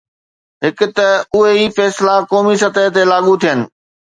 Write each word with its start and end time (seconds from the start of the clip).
هڪ 0.63 0.79
ته 0.95 1.05
اهي 1.35 1.53
ئي 1.59 1.65
فيصلا 1.77 2.15
قومي 2.31 2.55
سطح 2.63 2.83
تي 2.95 3.03
لاڳو 3.11 3.33
ٿين. 3.41 3.59